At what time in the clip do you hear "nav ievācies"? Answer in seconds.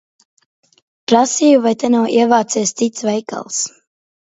1.97-2.75